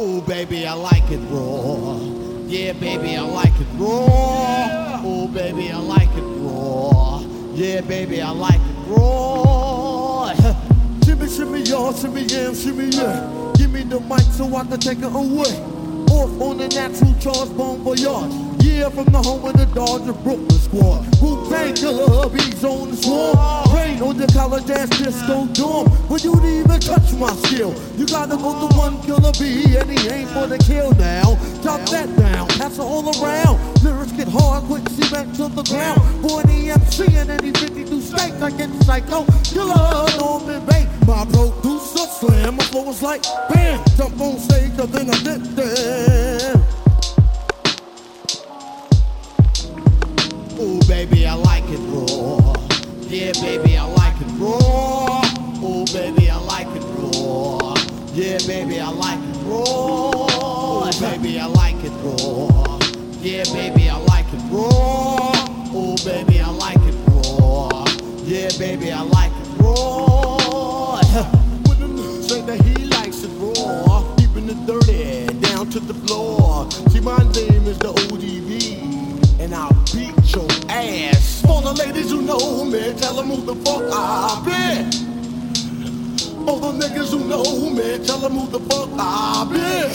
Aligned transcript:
Ooh, 0.00 0.22
baby, 0.22 0.66
I 0.66 0.72
like 0.72 1.10
it 1.10 1.20
raw. 1.28 1.98
Yeah, 2.46 2.72
baby, 2.72 3.14
I 3.14 3.20
like 3.20 3.52
it 3.60 3.66
raw. 3.74 5.04
Ooh, 5.04 5.28
baby, 5.28 5.70
I 5.70 5.76
like 5.76 6.08
it 6.16 6.22
raw. 6.22 7.20
Yeah, 7.52 7.82
baby, 7.82 8.22
I 8.22 8.30
like 8.30 8.54
it 8.54 8.88
raw. 8.88 10.32
shimmy, 11.04 11.28
shimmy, 11.28 11.60
y'all, 11.62 11.92
shimmy, 11.92 12.22
yeah, 12.22 12.54
shimmy, 12.54 12.86
yeah. 12.86 13.52
Give 13.56 13.70
me 13.70 13.82
the 13.82 14.00
mic 14.00 14.20
so 14.32 14.56
I 14.56 14.64
can 14.64 14.80
take 14.80 14.98
it 14.98 15.04
away. 15.04 15.52
Off 16.10 16.40
on 16.40 16.56
the 16.56 16.68
natural 16.68 17.14
charge, 17.20 17.54
bon 17.54 17.82
voyage. 17.82 18.32
Yeah, 18.64 18.88
from 18.88 19.06
the 19.12 19.20
home 19.20 19.44
of 19.44 19.52
the 19.52 19.66
Dodger 19.66 20.12
Brooklyn 20.12 20.50
squad. 20.50 21.04
Wu-Tang 21.20 21.74
killer, 21.74 22.28
beats 22.30 22.64
on 22.64 22.90
the 22.92 22.96
swarm. 22.96 23.36
Rain 23.74 24.02
on 24.02 24.16
the 24.16 24.26
college 24.32 24.70
ass 24.70 24.88
disco 24.88 25.46
dorm. 25.52 25.90
But 26.08 26.24
you'd 26.24 26.38
even 26.38 26.51
touch 26.84 27.12
my 27.14 27.32
skill. 27.46 27.74
You 27.96 28.06
gotta 28.06 28.36
go 28.36 28.68
to 28.68 28.76
one 28.76 29.00
killer 29.02 29.32
B, 29.38 29.76
and 29.76 29.90
he 29.90 30.08
ain't 30.08 30.30
for 30.30 30.46
the 30.46 30.58
kill 30.58 30.92
now. 30.94 31.38
Drop 31.62 31.80
that 31.90 32.08
down, 32.16 32.48
pass 32.48 32.78
it 32.78 32.80
all 32.80 33.06
around. 33.22 33.58
Lyrics 33.82 34.12
get 34.12 34.28
hard, 34.28 34.64
quick, 34.64 34.84
back 35.10 35.26
to 35.36 35.48
the 35.48 35.62
ground. 35.64 36.00
Boy, 36.22 36.42
the 36.42 36.70
MC 36.70 37.16
and 37.16 37.30
any 37.30 37.52
52 37.52 38.00
states, 38.00 38.40
I 38.42 38.50
get 38.50 38.70
psycho. 38.82 39.24
Killer, 39.44 40.06
Norman 40.18 40.64
Bates. 40.66 40.88
My 41.06 41.24
producer 41.26 42.06
slam, 42.18 42.56
my 42.56 42.64
flow 42.64 42.84
was 42.84 43.02
like 43.02 43.22
bam. 43.50 43.84
Jump 43.96 44.20
on 44.20 44.38
stage, 44.38 44.78
and 44.78 44.92
then 44.92 45.10
I 45.10 45.18
did 45.22 45.42
that. 45.56 46.62
Ooh, 50.58 50.80
baby, 50.88 51.26
I 51.26 51.34
like 51.34 51.64
it 51.68 51.80
raw. 51.90 52.54
Yeah, 53.08 53.32
baby, 53.42 53.71
Yeah, 58.14 58.36
baby, 58.46 58.78
I 58.78 58.90
like 58.90 59.18
it 59.18 59.36
raw. 59.46 60.90
Baby, 61.00 61.40
I 61.40 61.46
like 61.46 61.82
it 61.82 61.92
raw. 62.04 62.78
Yeah, 63.22 63.44
baby, 63.54 63.88
I 63.88 63.96
like 63.96 64.26
it 64.34 64.42
raw. 64.50 65.32
Ooh, 65.74 65.96
baby, 66.04 66.38
I 66.38 66.50
like 66.50 66.76
it 66.76 66.94
raw. 67.08 67.86
Yeah, 68.24 68.50
baby, 68.58 68.92
I 68.92 69.00
like 69.00 69.32
it 69.32 69.48
raw. 69.62 70.96
With 71.66 71.78
him 71.78 72.22
say 72.22 72.42
that 72.42 72.60
he 72.60 72.84
likes 72.84 73.24
it 73.24 73.30
raw, 73.38 74.14
keeping 74.18 74.46
it 74.50 74.66
dirty 74.66 75.32
down 75.40 75.70
to 75.70 75.80
the 75.80 75.94
floor. 75.94 76.70
See, 76.90 77.00
my 77.00 77.16
name 77.16 77.66
is 77.66 77.78
the 77.78 77.94
ODB, 77.94 79.40
and 79.40 79.54
I'll 79.54 79.72
beat 79.94 80.34
your 80.34 80.46
ass. 80.68 81.40
For 81.40 81.62
the 81.62 81.72
ladies 81.72 82.10
who 82.10 82.20
know 82.20 82.62
me, 82.66 82.92
tell 82.92 83.14
them 83.14 83.28
who 83.28 83.40
the 83.40 83.54
fuck 83.64 83.84
I 83.90 84.90
be. 85.00 85.11
For 86.52 86.60
the 86.60 86.72
niggas 86.72 87.10
who 87.10 87.24
know 87.26 87.42
who 87.42 87.70
me, 87.70 87.96
tell 88.04 88.18
them 88.18 88.32
who 88.32 88.46
the 88.46 88.60
fuck 88.68 88.90
I 88.98 89.44
be. 89.48 89.88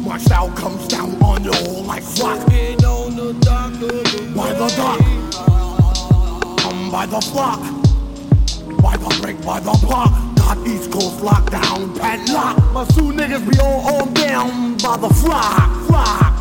My 0.00 0.18
style 0.18 0.50
comes 0.50 0.86
down 0.86 1.14
on 1.22 1.42
you 1.42 1.50
like 1.86 2.04
rock. 2.20 2.46
By 4.36 4.52
the 4.52 4.68
dock, 4.76 5.00
come 6.58 6.90
by 6.90 7.06
the 7.06 7.22
flock, 7.22 7.62
by 8.82 8.98
the 8.98 9.08
break, 9.22 9.40
by 9.42 9.60
the 9.60 9.72
block. 9.80 10.12
Got 10.36 10.58
East 10.66 10.90
Coast 10.92 11.20
lockdown, 11.20 11.98
padlock. 11.98 12.58
My 12.74 12.84
two 12.84 13.12
niggas 13.12 13.50
be 13.50 13.58
all 13.60 13.96
on 13.96 14.12
down 14.12 14.76
by 14.76 14.98
the 14.98 15.08
flock, 15.08 15.86
flock. 15.86 16.31